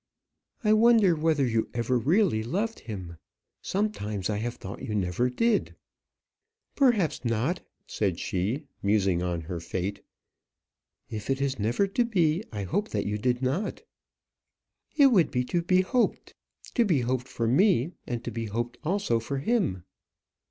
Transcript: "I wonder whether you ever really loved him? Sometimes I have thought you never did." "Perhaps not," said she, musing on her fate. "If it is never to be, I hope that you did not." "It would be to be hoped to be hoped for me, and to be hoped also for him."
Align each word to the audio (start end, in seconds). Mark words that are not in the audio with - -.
"I 0.63 0.73
wonder 0.73 1.13
whether 1.13 1.45
you 1.45 1.69
ever 1.75 1.95
really 1.95 2.41
loved 2.41 2.79
him? 2.79 3.17
Sometimes 3.61 4.31
I 4.31 4.37
have 4.37 4.55
thought 4.55 4.81
you 4.81 4.95
never 4.95 5.29
did." 5.29 5.75
"Perhaps 6.75 7.23
not," 7.23 7.59
said 7.85 8.19
she, 8.19 8.63
musing 8.81 9.21
on 9.21 9.41
her 9.41 9.59
fate. 9.59 10.01
"If 11.11 11.29
it 11.29 11.39
is 11.39 11.59
never 11.59 11.85
to 11.85 12.03
be, 12.03 12.43
I 12.51 12.63
hope 12.63 12.87
that 12.89 13.05
you 13.05 13.19
did 13.19 13.43
not." 13.43 13.83
"It 14.97 15.11
would 15.11 15.29
be 15.29 15.43
to 15.43 15.61
be 15.61 15.81
hoped 15.81 16.33
to 16.73 16.83
be 16.83 17.01
hoped 17.01 17.27
for 17.27 17.45
me, 17.47 17.91
and 18.07 18.23
to 18.23 18.31
be 18.31 18.45
hoped 18.47 18.79
also 18.83 19.19
for 19.19 19.37
him." 19.37 19.83